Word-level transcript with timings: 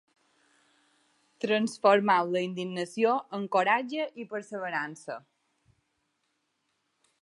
Transformeu 1.45 2.33
la 2.37 2.43
indignació 2.47 3.13
en 3.39 3.47
coratge 3.57 4.11
i 4.25 4.29
perseverança. 4.35 5.23